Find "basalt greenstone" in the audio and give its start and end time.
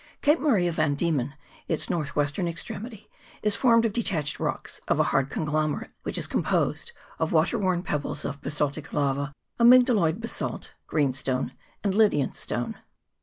10.19-11.51